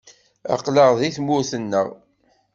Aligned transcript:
Aql-aɣ 0.53 0.91
deg 0.99 1.13
tmurt-nneɣ. 1.15 1.87